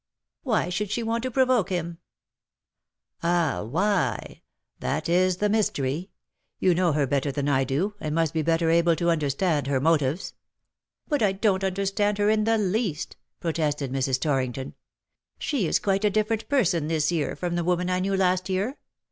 ^^" 0.01 0.03
Why 0.41 0.69
should 0.69 0.89
she 0.89 1.03
want 1.03 1.21
to 1.21 1.29
provoke 1.29 1.69
him 1.69 1.91
V^" 1.91 1.97
Ah, 3.21 3.61
why? 3.63 4.41
That 4.79 5.07
is 5.07 5.37
the 5.37 5.47
mystery. 5.47 6.09
You 6.57 6.73
know 6.73 6.91
her 6.93 7.05
better 7.05 7.31
than 7.31 7.47
I 7.47 7.63
do, 7.63 7.93
and 7.99 8.15
must 8.15 8.33
be 8.33 8.41
better 8.41 8.71
able 8.71 8.95
to 8.95 9.11
understand 9.11 9.67
her 9.67 9.79
motives.^'" 9.79 10.33
But 11.07 11.21
I 11.21 11.33
don^t 11.35 11.63
understand 11.63 12.17
her 12.17 12.31
in 12.31 12.45
the 12.45 12.57
least/^ 12.57 13.13
pro 13.39 13.51
tested 13.51 13.91
Mrs. 13.91 14.19
Torrington." 14.19 14.73
She 15.37 15.67
is 15.67 15.77
quite 15.77 16.03
a 16.03 16.09
different 16.09 16.49
person 16.49 16.87
this 16.87 17.11
year 17.11 17.35
from 17.35 17.53
the 17.53 17.63
woman 17.63 17.87
I 17.91 17.99
knew 17.99 18.17
last 18.17 18.49
year. 18.49 18.79